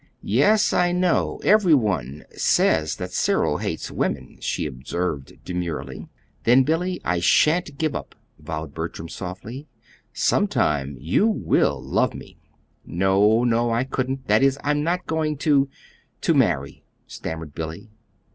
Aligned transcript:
"Yes, 0.23 0.73
I 0.73 0.91
know. 0.91 1.39
Every 1.43 1.75
one 1.75 2.25
says 2.35 2.95
that 2.95 3.13
Cyril 3.13 3.57
hates 3.59 3.91
women," 3.91 4.37
she 4.39 4.65
observed 4.65 5.33
demurely. 5.45 6.09
"Then, 6.43 6.63
Billy, 6.63 6.99
I 7.05 7.19
sha'n't 7.19 7.77
give 7.77 7.95
up!" 7.95 8.15
vowed 8.39 8.73
Bertram, 8.73 9.07
softly. 9.09 9.67
"Sometime 10.11 10.97
you 10.99 11.27
WILL 11.27 11.83
love 11.83 12.15
me!" 12.15 12.39
"No, 12.83 13.43
no, 13.43 13.69
I 13.69 13.83
couldn't. 13.83 14.25
That 14.25 14.41
is, 14.41 14.57
I'm 14.63 14.81
not 14.81 15.05
going 15.05 15.37
to 15.45 15.69
to 16.21 16.33
marry," 16.33 16.83
stammered 17.05 17.53
Billy. 17.53 17.91